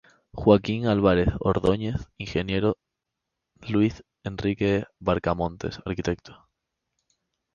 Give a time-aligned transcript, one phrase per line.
[0.31, 2.73] Joaquín Álvarez Ordóñez, Ing.
[3.69, 6.17] Luis Enrique Bracamontes, Arq.